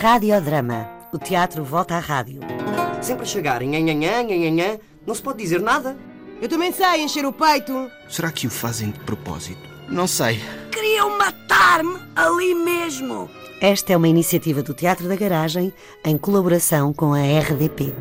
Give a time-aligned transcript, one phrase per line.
[0.00, 0.88] Radiodrama.
[1.12, 2.38] O teatro volta à rádio.
[3.02, 5.96] Sempre a chegar, nhanhanhã, nhanhanhã, não se pode dizer nada.
[6.40, 7.90] Eu também sei encher o peito.
[8.08, 9.60] Será que o fazem de propósito?
[9.88, 10.40] Não sei.
[10.70, 13.28] Queriam matar-me ali mesmo.
[13.60, 15.72] Esta é uma iniciativa do Teatro da Garagem
[16.04, 17.92] em colaboração com a RDP.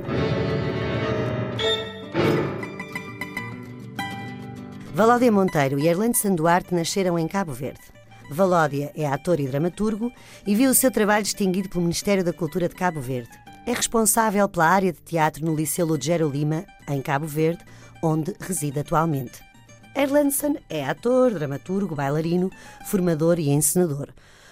[4.93, 7.96] Valódia Monteiro e Erlande Sanduarte nasceram em Cabo Verde.
[8.29, 10.11] Valódia é ator e dramaturgo
[10.45, 13.31] e viu o seu trabalho distinguido pelo Ministério da Cultura de Cabo Verde.
[13.65, 17.63] É responsável pela área de teatro no Liceu Lugero Lima, em Cabo Verde,
[18.03, 19.41] onde reside atualmente.
[19.95, 22.51] Erlandson é ator, dramaturgo, bailarino,
[22.85, 24.09] formador e encenador.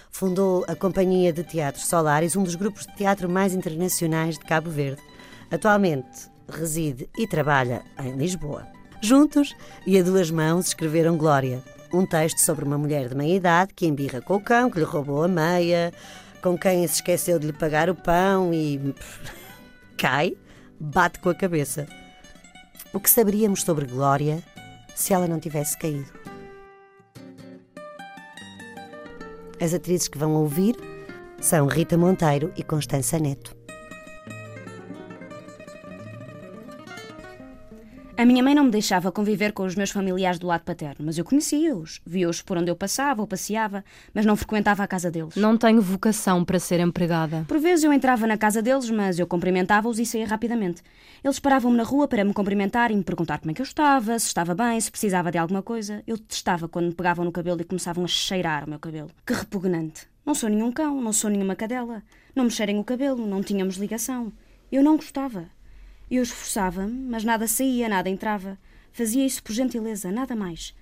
[0.09, 4.69] Fundou a Companhia de Teatro Solares, um dos grupos de teatro mais internacionais de Cabo
[4.69, 5.01] Verde.
[5.51, 8.65] Atualmente reside e trabalha em Lisboa.
[9.01, 9.53] Juntos
[9.85, 11.61] e a duas mãos escreveram Glória,
[11.97, 15.23] um texto sobre uma mulher de meia-idade que embirra com o cão, que lhe roubou
[15.23, 15.93] a meia,
[16.41, 18.93] com quem se esqueceu de lhe pagar o pão e.
[19.97, 20.35] cai,
[20.79, 21.87] bate com a cabeça.
[22.93, 24.43] O que saberíamos sobre Glória
[24.93, 26.11] se ela não tivesse caído?
[29.59, 30.75] As atrizes que vão ouvir
[31.39, 33.54] são Rita Monteiro e Constança Neto.
[38.25, 41.15] A minha mãe não me deixava conviver com os meus familiares do lado paterno, mas
[41.15, 42.01] eu conhecia-os.
[42.03, 45.35] Via-os por onde eu passava ou passeava, mas não frequentava a casa deles.
[45.35, 47.45] Não tenho vocação para ser empregada.
[47.47, 50.81] Por vezes eu entrava na casa deles, mas eu cumprimentava-os e saía rapidamente.
[51.23, 54.17] Eles paravam-me na rua para me cumprimentar e me perguntar como é que eu estava,
[54.17, 56.01] se estava bem, se precisava de alguma coisa.
[56.07, 59.11] Eu detestava quando me pegavam no cabelo e começavam a cheirar o meu cabelo.
[59.23, 60.07] Que repugnante.
[60.25, 62.01] Não sou nenhum cão, não sou nenhuma cadela.
[62.35, 64.33] Não me cheirem o cabelo, não tínhamos ligação.
[64.71, 65.45] Eu não gostava.
[66.09, 68.57] Eu esforçava-me, mas nada saía, nada entrava.
[68.91, 70.75] Fazia isso por gentileza, nada mais.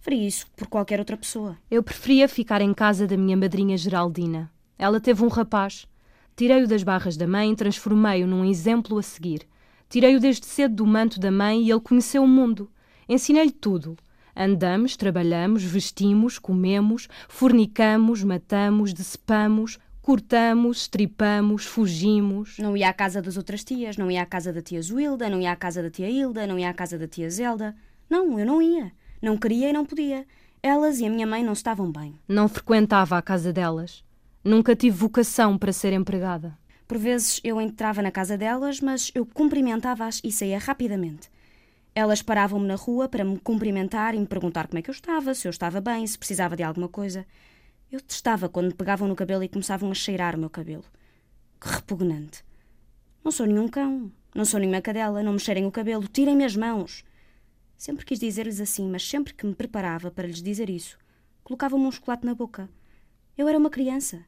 [0.00, 1.56] Faria isso por qualquer outra pessoa.
[1.70, 4.52] Eu preferia ficar em casa da minha madrinha Geraldina.
[4.78, 5.86] Ela teve um rapaz.
[6.36, 9.46] Tirei-o das barras da mãe e transformei-o num exemplo a seguir.
[9.88, 12.70] Tirei-o desde cedo do manto da mãe e ele conheceu o mundo.
[13.08, 13.96] Ensinei-lhe tudo.
[14.36, 22.58] Andamos, trabalhamos, vestimos, comemos, fornicamos, matamos, decepamos, Cortamos, estripamos, fugimos.
[22.58, 25.40] Não ia à casa das outras tias, não ia à casa da tia Zuilda, não
[25.40, 27.74] ia à casa da tia Hilda, não ia à casa da tia Zelda.
[28.10, 28.92] Não, eu não ia.
[29.22, 30.26] Não queria e não podia.
[30.62, 32.20] Elas e a minha mãe não estavam bem.
[32.28, 34.04] Não frequentava a casa delas.
[34.44, 36.54] Nunca tive vocação para ser empregada.
[36.86, 41.30] Por vezes eu entrava na casa delas, mas eu cumprimentava-as e saía rapidamente.
[41.94, 45.34] Elas paravam-me na rua para me cumprimentar e me perguntar como é que eu estava,
[45.34, 47.24] se eu estava bem, se precisava de alguma coisa.
[47.94, 50.82] Eu testava quando me pegavam no cabelo e começavam a cheirar o meu cabelo.
[51.60, 52.44] Que repugnante.
[53.22, 56.56] Não sou nenhum cão, não sou nenhuma cadela, não me cheirem o cabelo, tirem-me as
[56.56, 57.04] mãos.
[57.76, 60.98] Sempre quis dizer-lhes assim, mas sempre que me preparava para lhes dizer isso,
[61.44, 62.68] colocava-me um chocolate na boca.
[63.38, 64.24] Eu era uma criança.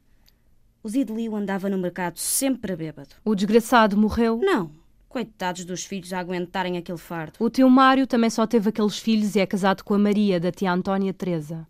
[0.81, 3.17] O Zidliu andava no mercado sempre bêbado.
[3.25, 4.39] O desgraçado morreu?
[4.41, 4.71] Não.
[5.09, 7.35] Coitados dos filhos a aguentarem aquele fardo.
[7.41, 10.53] O tio Mário também só teve aqueles filhos e é casado com a Maria, da
[10.53, 11.67] tia Antónia Teresa.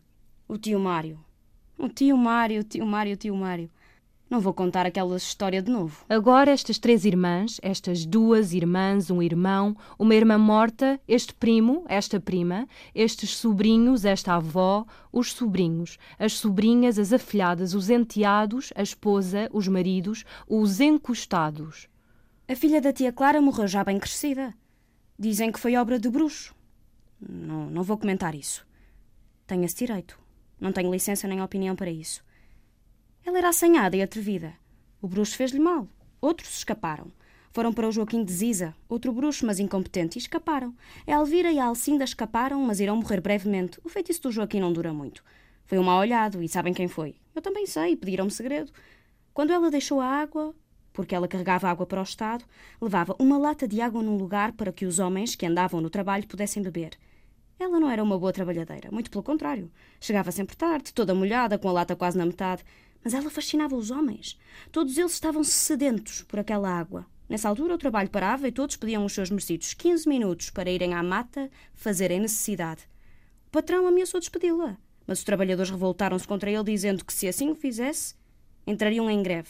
[0.46, 1.24] O tio Mário.
[1.78, 3.70] O tio Mário, o tio Mário, o tio Mário.
[4.28, 6.04] Não vou contar aquela história de novo.
[6.08, 12.18] Agora estas três irmãs, estas duas irmãs, um irmão, uma irmã morta, este primo, esta
[12.18, 19.48] prima, estes sobrinhos, esta avó, os sobrinhos, as sobrinhas, as afilhadas, os enteados, a esposa,
[19.52, 21.88] os maridos, os encostados.
[22.48, 24.52] A filha da tia Clara morreu já bem crescida.
[25.16, 26.52] Dizem que foi obra de bruxo.
[27.20, 28.66] Não, não vou comentar isso.
[29.46, 30.25] Tenho esse direito.
[30.60, 32.24] Não tenho licença nem opinião para isso.
[33.24, 34.54] Ela era assanhada e atrevida.
[35.00, 35.88] O bruxo fez-lhe mal.
[36.20, 37.12] Outros escaparam.
[37.50, 40.74] Foram para o Joaquim de Ziza, outro bruxo, mas incompetente, e escaparam.
[41.06, 43.80] A Elvira e a Alcinda escaparam, mas irão morrer brevemente.
[43.82, 45.24] O feitiço do Joaquim não dura muito.
[45.64, 47.16] Foi um mal olhado, e sabem quem foi?
[47.34, 48.70] Eu também sei, pediram-me segredo.
[49.32, 50.54] Quando ela deixou a água,
[50.92, 52.44] porque ela carregava água para o Estado,
[52.80, 56.26] levava uma lata de água num lugar para que os homens que andavam no trabalho
[56.26, 56.98] pudessem beber.
[57.58, 59.70] Ela não era uma boa trabalhadeira, muito pelo contrário.
[60.00, 62.62] Chegava sempre tarde, toda molhada, com a lata quase na metade.
[63.02, 64.38] Mas ela fascinava os homens.
[64.70, 67.06] Todos eles estavam sedentos por aquela água.
[67.28, 70.94] Nessa altura o trabalho parava e todos pediam os seus merecidos 15 minutos para irem
[70.94, 72.88] à mata fazerem necessidade.
[73.48, 74.76] O patrão ameaçou despedi-la,
[75.06, 78.14] mas os trabalhadores revoltaram-se contra ele, dizendo que se assim o fizesse,
[78.66, 79.48] entrariam em greve.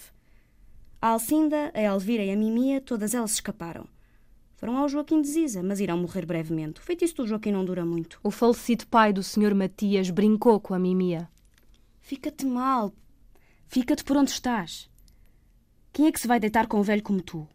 [1.02, 3.86] A Alcinda, a Elvira e a Mimia, todas elas escaparam.
[4.56, 6.80] Foram ao Joaquim de Ziza, mas irão morrer brevemente.
[6.80, 8.18] O feitiço do Joaquim não dura muito.
[8.22, 9.54] O falecido pai do Sr.
[9.54, 11.28] Matias brincou com a Mimia.
[12.00, 12.92] Fica-te mal.
[13.66, 14.88] Fica-te por onde estás.
[15.92, 17.46] Quem é que se vai deitar com um velho como tu?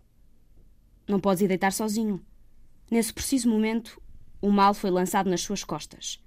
[1.08, 2.22] Não podes ir deitar sozinho.
[2.90, 4.00] Nesse preciso momento,
[4.40, 6.24] o mal foi lançado nas suas costas.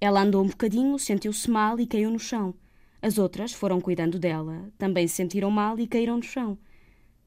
[0.00, 2.54] Ela andou um bocadinho, sentiu-se mal e caiu no chão.
[3.00, 6.58] As outras foram cuidando dela, também se sentiram mal e caíram no chão.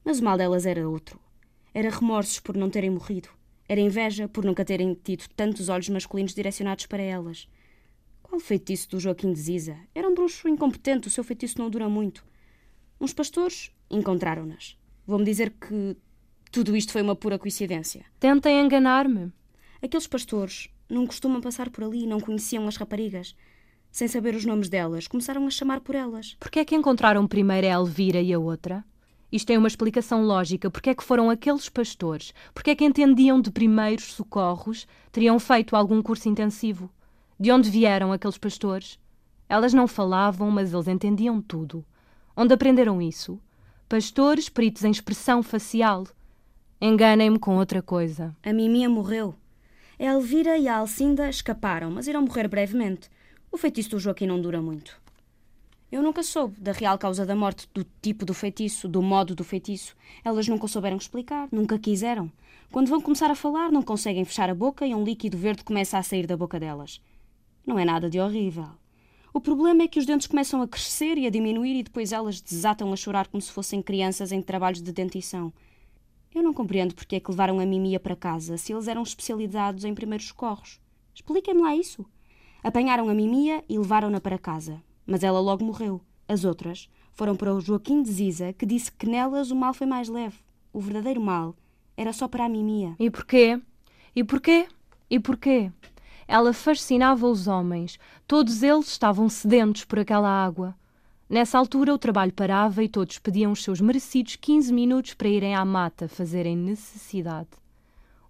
[0.04, 1.21] Mas o mal delas era outro.
[1.74, 3.28] Era remorsos por não terem morrido.
[3.68, 7.48] Era inveja por nunca terem tido tantos olhos masculinos direcionados para elas.
[8.22, 9.76] Qual feitiço do Joaquim de Ziza?
[9.94, 12.24] Era um bruxo incompetente, o seu feitiço não dura muito.
[13.00, 14.76] Uns pastores encontraram-nas.
[15.06, 15.96] Vou-me dizer que
[16.50, 18.04] tudo isto foi uma pura coincidência.
[18.20, 19.32] Tentem enganar-me.
[19.82, 23.34] Aqueles pastores não costumam passar por ali, não conheciam as raparigas.
[23.90, 26.36] Sem saber os nomes delas, começaram a chamar por elas.
[26.38, 28.84] Por que é que encontraram primeiro a Elvira e a outra?
[29.32, 30.70] Isto tem uma explicação lógica.
[30.70, 32.34] Porque é que foram aqueles pastores?
[32.52, 34.86] Porque é que entendiam de primeiros socorros?
[35.10, 36.90] Teriam feito algum curso intensivo?
[37.40, 38.98] De onde vieram aqueles pastores?
[39.48, 41.84] Elas não falavam, mas eles entendiam tudo.
[42.36, 43.40] Onde aprenderam isso?
[43.88, 46.06] Pastores peritos em expressão facial.
[46.80, 48.36] Enganem-me com outra coisa.
[48.42, 49.34] A Mimia morreu.
[49.98, 53.10] A Elvira e a Alcinda escaparam, mas irão morrer brevemente.
[53.50, 55.01] O feitiço do Joaquim não dura muito.
[55.92, 59.44] Eu nunca soube da real causa da morte, do tipo do feitiço, do modo do
[59.44, 59.94] feitiço.
[60.24, 62.32] Elas nunca souberam explicar, nunca quiseram.
[62.70, 65.98] Quando vão começar a falar, não conseguem fechar a boca e um líquido verde começa
[65.98, 66.98] a sair da boca delas.
[67.66, 68.70] Não é nada de horrível.
[69.34, 72.40] O problema é que os dentes começam a crescer e a diminuir e depois elas
[72.40, 75.52] desatam a chorar como se fossem crianças em trabalhos de dentição.
[76.34, 79.84] Eu não compreendo porque é que levaram a Mimia para casa se eles eram especializados
[79.84, 80.80] em primeiros socorros.
[81.14, 82.02] Expliquem-me lá isso.
[82.62, 86.00] Apanharam a Mimia e levaram-na para casa mas ela logo morreu.
[86.28, 89.86] As outras foram para o Joaquim de Ziza, que disse que nelas o mal foi
[89.86, 90.38] mais leve.
[90.72, 91.54] O verdadeiro mal
[91.96, 92.94] era só para a Mimia.
[92.98, 93.60] E porquê?
[94.14, 94.66] E porquê?
[95.10, 95.70] E porquê?
[96.26, 97.98] Ela fascinava os homens.
[98.26, 100.74] Todos eles estavam sedentos por aquela água.
[101.28, 105.54] Nessa altura o trabalho parava e todos pediam os seus merecidos 15 minutos para irem
[105.54, 107.61] à mata fazerem necessidade.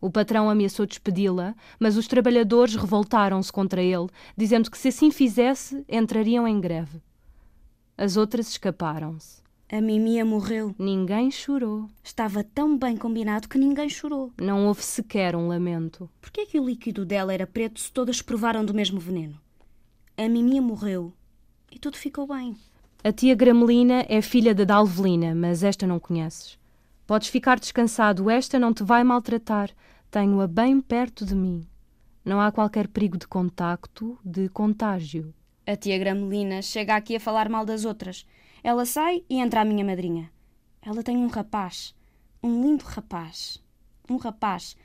[0.02, 5.84] O patrão ameaçou despedi-la, mas os trabalhadores revoltaram-se contra ele, dizendo que se assim fizesse,
[5.88, 7.00] entrariam em greve.
[7.96, 9.40] As outras escaparam-se.
[9.70, 10.74] A Mimia morreu.
[10.76, 11.88] Ninguém chorou.
[12.02, 14.32] Estava tão bem combinado que ninguém chorou.
[14.38, 16.10] Não houve sequer um lamento.
[16.20, 19.40] Por que é que o líquido dela era preto se todas provaram do mesmo veneno?
[20.18, 21.12] A Mimia morreu
[21.70, 22.56] e tudo ficou bem.
[23.04, 26.58] A tia Gramelina é filha da Dalvelina, mas esta não conheces.
[27.06, 29.70] Podes ficar descansado, esta não te vai maltratar.
[30.12, 31.66] Tenho-a bem perto de mim.
[32.22, 35.32] Não há qualquer perigo de contacto, de contágio.
[35.66, 38.26] A tia Gramelina chega aqui a falar mal das outras.
[38.62, 40.30] Ela sai e entra a minha madrinha.
[40.82, 41.94] Ela tem um rapaz.
[42.42, 43.56] Um lindo rapaz.
[44.06, 44.76] Um rapaz.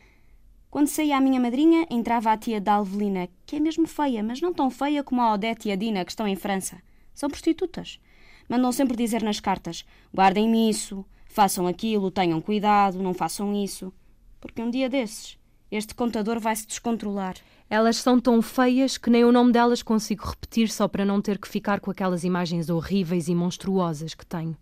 [0.70, 4.54] Quando saía a minha madrinha, entrava a tia Dalvelina, que é mesmo feia, mas não
[4.54, 6.82] tão feia como a Odete e a Dina, que estão em França.
[7.14, 8.00] São prostitutas.
[8.48, 9.86] Mandam sempre dizer nas cartas:
[10.16, 13.94] guardem-me isso, façam aquilo, tenham cuidado, não façam isso
[14.40, 15.38] porque um dia desses
[15.72, 17.36] este contador vai se descontrolar.
[17.70, 21.38] Elas são tão feias que nem o nome delas consigo repetir só para não ter
[21.38, 24.56] que ficar com aquelas imagens horríveis e monstruosas que tenho.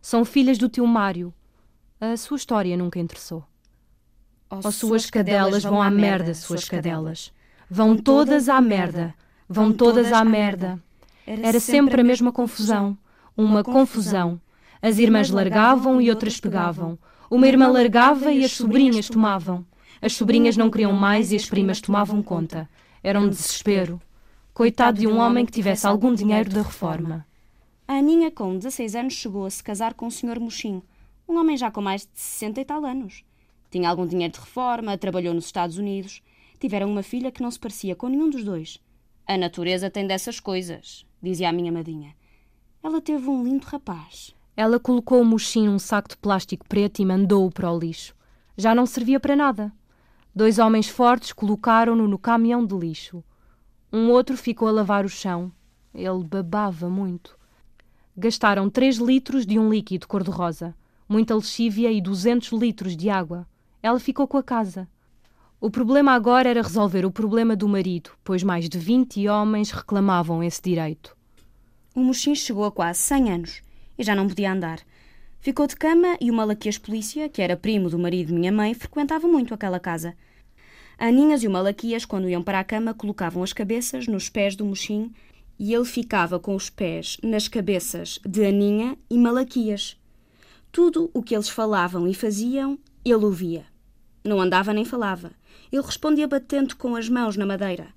[0.00, 1.34] São filhas do tio Mário.
[2.00, 3.44] A sua história nunca interessou.
[4.50, 7.32] Oh, oh suas cadelas vão à merda, suas cadelas.
[7.68, 9.14] Vão todas à merda.
[9.46, 10.82] Vão todas à merda.
[11.26, 12.96] Era sempre a mesma confusão.
[13.36, 14.40] Uma confusão.
[14.80, 16.98] As irmãs largavam e outras pegavam.
[17.30, 19.66] Uma irmã largava e as sobrinhas tomavam.
[20.00, 22.68] As sobrinhas não queriam mais e as primas tomavam conta.
[23.02, 24.00] Era um desespero.
[24.54, 27.26] Coitado de um homem que tivesse algum dinheiro da reforma.
[27.86, 30.38] A Aninha, com 16 anos, chegou a se casar com o Sr.
[30.38, 30.82] Mochinho,
[31.28, 33.24] um homem já com mais de 60 e tal anos.
[33.70, 36.22] Tinha algum dinheiro de reforma, trabalhou nos Estados Unidos.
[36.58, 38.80] Tiveram uma filha que não se parecia com nenhum dos dois.
[39.26, 42.14] A natureza tem dessas coisas, dizia a minha madrinha.
[42.82, 44.34] Ela teve um lindo rapaz.
[44.60, 48.12] Ela colocou o mochinho num saco de plástico preto e mandou-o para o lixo.
[48.56, 49.72] Já não servia para nada.
[50.34, 53.22] Dois homens fortes colocaram-no no caminhão de lixo.
[53.92, 55.52] Um outro ficou a lavar o chão.
[55.94, 57.38] Ele babava muito.
[58.16, 60.74] Gastaram três litros de um líquido cor-de-rosa,
[61.08, 63.46] muita lexívia e duzentos litros de água.
[63.80, 64.88] Ela ficou com a casa.
[65.60, 70.42] O problema agora era resolver o problema do marido, pois mais de vinte homens reclamavam
[70.42, 71.16] esse direito.
[71.94, 73.62] O mochinho chegou a quase cem anos
[73.98, 74.80] e já não podia andar.
[75.40, 78.74] Ficou de cama e o Malaquias Polícia, que era primo do marido de minha mãe,
[78.74, 80.16] frequentava muito aquela casa.
[80.98, 84.64] Aninhas e o Malaquias, quando iam para a cama, colocavam as cabeças nos pés do
[84.64, 85.12] mochim
[85.58, 89.96] e ele ficava com os pés nas cabeças de Aninha e Malaquias.
[90.72, 93.64] Tudo o que eles falavam e faziam, ele ouvia.
[94.24, 95.32] Não andava nem falava.
[95.70, 97.88] Ele respondia batendo com as mãos na madeira.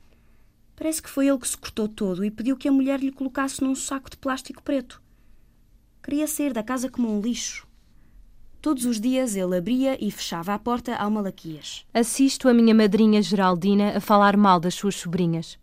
[0.75, 3.63] Parece que foi ele que se cortou todo e pediu que a mulher lhe colocasse
[3.63, 5.00] num saco de plástico preto.
[6.03, 7.67] Queria sair da casa como um lixo.
[8.59, 11.85] Todos os dias ele abria e fechava a porta ao Malaquias.
[11.93, 15.59] Assisto a minha madrinha Geraldina a falar mal das suas sobrinhas.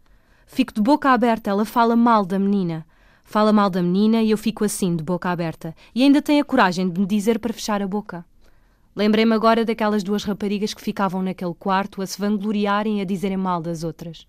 [0.46, 2.86] Fico de boca aberta, ela fala mal da menina.
[3.24, 6.44] Fala mal da menina e eu fico assim, de boca aberta, e ainda tem a
[6.44, 8.24] coragem de me dizer para fechar a boca.
[8.96, 13.36] Lembrei-me agora daquelas duas raparigas que ficavam naquele quarto a se vangloriarem e a dizerem
[13.36, 14.26] mal das outras.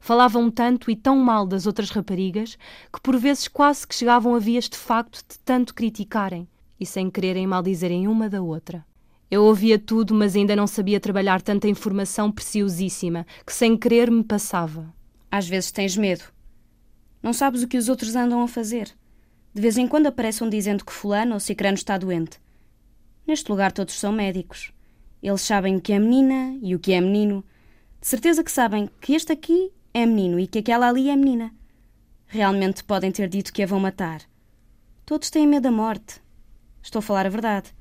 [0.00, 2.56] Falavam tanto e tão mal das outras raparigas
[2.92, 6.48] que por vezes quase que chegavam a vias de facto de tanto criticarem
[6.80, 8.84] e sem quererem maldizerem uma da outra.
[9.30, 14.24] Eu ouvia tudo, mas ainda não sabia trabalhar tanta informação preciosíssima que sem querer me
[14.24, 14.92] passava.
[15.30, 16.24] Às vezes tens medo.
[17.22, 18.90] Não sabes o que os outros andam a fazer.
[19.54, 22.40] De vez em quando aparecem dizendo que fulano ou cicrano está doente.
[23.26, 24.72] Neste lugar todos são médicos.
[25.22, 27.44] Eles sabem o que é menina e o que é menino.
[28.00, 31.52] De certeza que sabem que este aqui é menino e que aquela ali é menina.
[32.26, 34.22] Realmente podem ter dito que a vão matar.
[35.04, 36.20] Todos têm medo da morte.
[36.82, 37.74] Estou a falar a verdade.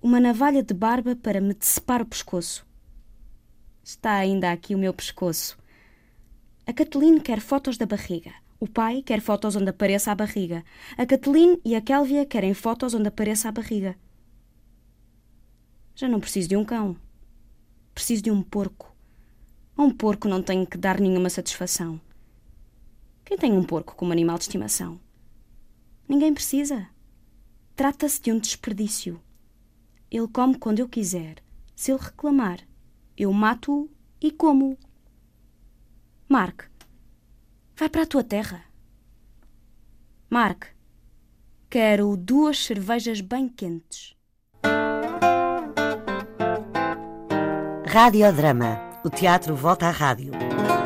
[0.00, 2.66] Uma navalha de barba para me decepar o pescoço.
[3.84, 5.58] Está ainda aqui o meu pescoço.
[6.66, 8.32] A Cateline quer fotos da barriga.
[8.58, 10.64] O pai quer fotos onde apareça a barriga.
[10.96, 13.96] A Cateline e a Kélvia querem fotos onde apareça a barriga.
[15.94, 16.96] Já não preciso de um cão.
[17.94, 18.91] Preciso de um porco.
[19.76, 22.00] A um porco não tenho que dar nenhuma satisfação.
[23.24, 25.00] Quem tem um porco como animal de estimação?
[26.08, 26.88] Ninguém precisa.
[27.74, 29.20] Trata-se de um desperdício.
[30.10, 31.36] Ele come quando eu quiser.
[31.74, 32.60] Se ele reclamar,
[33.16, 34.76] eu mato-o e como-o.
[36.28, 36.64] Mark,
[37.76, 38.64] vai para a tua terra.
[40.28, 40.64] Mark,
[41.70, 44.14] quero duas cervejas bem quentes.
[47.86, 48.91] Radiodrama.
[49.04, 50.30] O teatro volta à rádio.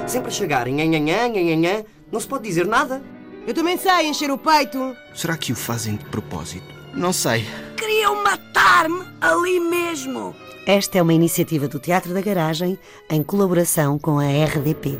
[0.06, 3.02] Sempre a chegar, nhanhanhã, nhanhanhã, não se pode dizer nada.
[3.46, 4.96] Eu também sei encher o peito.
[5.14, 6.66] Será que o fazem de propósito?
[6.94, 7.44] Não sei.
[7.76, 10.34] Queriam matar-me ali mesmo.
[10.66, 12.78] Esta é uma iniciativa do Teatro da Garagem
[13.10, 14.98] em colaboração com a RDP.